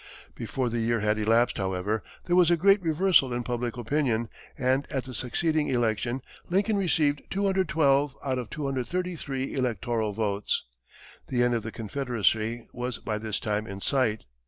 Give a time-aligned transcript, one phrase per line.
[0.33, 4.87] Before the year had elapsed, however, there was a great reversal in public opinion, and
[4.89, 10.63] at the succeeding election, Lincoln received 212 out of 233 electoral votes.
[11.27, 14.25] The end of the Confederacy was by this time in sight.